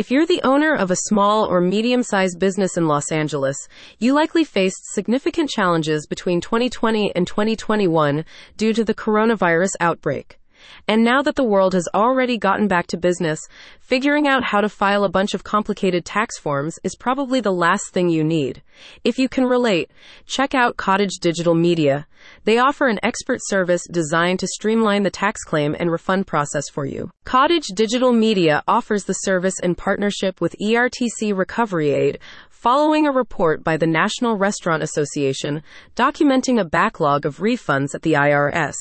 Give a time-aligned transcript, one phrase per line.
[0.00, 4.14] If you're the owner of a small or medium sized business in Los Angeles, you
[4.14, 8.24] likely faced significant challenges between 2020 and 2021
[8.56, 10.39] due to the coronavirus outbreak.
[10.88, 13.40] And now that the world has already gotten back to business,
[13.80, 17.92] figuring out how to file a bunch of complicated tax forms is probably the last
[17.92, 18.62] thing you need.
[19.04, 19.90] If you can relate,
[20.26, 22.06] check out Cottage Digital Media.
[22.44, 26.84] They offer an expert service designed to streamline the tax claim and refund process for
[26.84, 27.10] you.
[27.24, 32.18] Cottage Digital Media offers the service in partnership with ERTC Recovery Aid,
[32.50, 35.62] following a report by the National Restaurant Association
[35.96, 38.74] documenting a backlog of refunds at the IRS.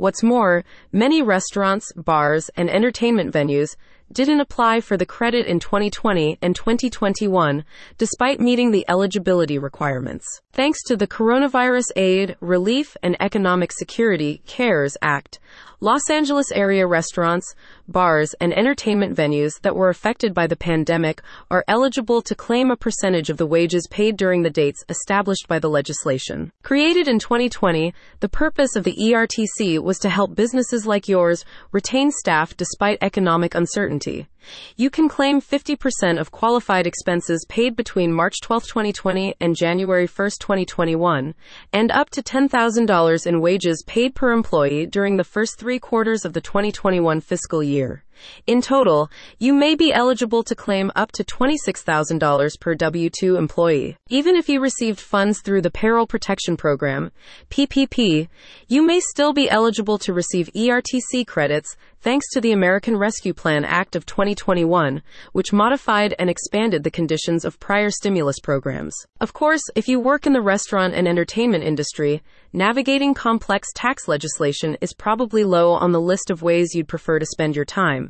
[0.00, 3.76] What's more, many restaurants, bars, and entertainment venues
[4.10, 7.66] didn't apply for the credit in 2020 and 2021,
[7.98, 10.24] despite meeting the eligibility requirements.
[10.54, 15.38] Thanks to the Coronavirus Aid, Relief, and Economic Security CARES Act,
[15.82, 17.54] Los Angeles area restaurants,
[17.88, 22.76] bars, and entertainment venues that were affected by the pandemic are eligible to claim a
[22.76, 26.52] percentage of the wages paid during the dates established by the legislation.
[26.62, 32.10] Created in 2020, the purpose of the ERTC was to help businesses like yours retain
[32.10, 34.28] staff despite economic uncertainty.
[34.76, 40.30] You can claim 50% of qualified expenses paid between March 12, 2020 and January 1,
[40.40, 41.34] 2021,
[41.72, 46.32] and up to $10,000 in wages paid per employee during the first three quarters of
[46.32, 48.04] the 2021 fiscal year.
[48.46, 53.96] In total, you may be eligible to claim up to $26,000 per W 2 employee.
[54.08, 57.12] Even if you received funds through the Payroll Protection Program,
[57.50, 58.28] PPP,
[58.68, 63.64] you may still be eligible to receive ERTC credits thanks to the American Rescue Plan
[63.64, 68.94] Act of 2021, which modified and expanded the conditions of prior stimulus programs.
[69.20, 74.78] Of course, if you work in the restaurant and entertainment industry, navigating complex tax legislation
[74.80, 78.09] is probably low on the list of ways you'd prefer to spend your time.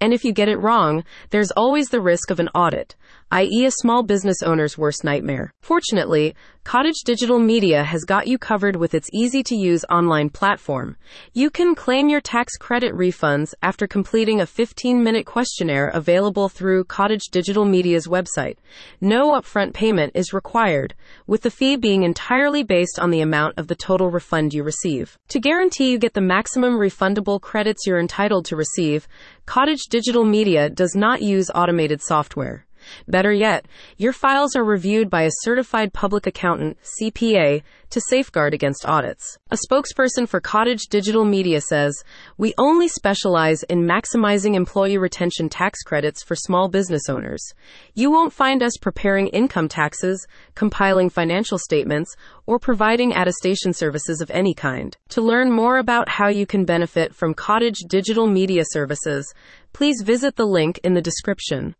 [0.00, 2.96] And if you get it wrong, there's always the risk of an audit,
[3.30, 5.52] i.e., a small business owner's worst nightmare.
[5.60, 10.96] Fortunately, Cottage Digital Media has got you covered with its easy to use online platform.
[11.34, 16.84] You can claim your tax credit refunds after completing a 15 minute questionnaire available through
[16.84, 18.56] Cottage Digital Media's website.
[19.00, 20.94] No upfront payment is required,
[21.26, 25.18] with the fee being entirely based on the amount of the total refund you receive.
[25.28, 29.06] To guarantee you get the maximum refundable credits you're entitled to receive,
[29.44, 32.66] Cottage Digital Media does not use automated software.
[33.08, 37.62] Better yet, your files are reviewed by a certified public accountant, CPA,
[37.94, 39.38] to safeguard against audits.
[39.52, 42.02] A spokesperson for Cottage Digital Media says,
[42.36, 47.54] We only specialize in maximizing employee retention tax credits for small business owners.
[47.94, 52.12] You won't find us preparing income taxes, compiling financial statements,
[52.46, 54.96] or providing attestation services of any kind.
[55.10, 59.32] To learn more about how you can benefit from Cottage Digital Media services,
[59.72, 61.72] please visit the link in the description.